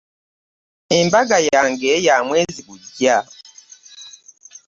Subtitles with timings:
[0.99, 3.17] Embaga yange ya mwezi gujja.